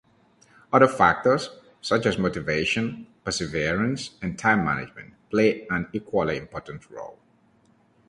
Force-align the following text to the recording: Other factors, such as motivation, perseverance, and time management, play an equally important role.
Other 0.73 0.87
factors, 0.87 1.51
such 1.79 2.07
as 2.07 2.17
motivation, 2.17 3.05
perseverance, 3.23 4.17
and 4.19 4.35
time 4.35 4.65
management, 4.65 5.13
play 5.29 5.67
an 5.69 5.89
equally 5.93 6.37
important 6.37 6.89
role. 6.89 7.19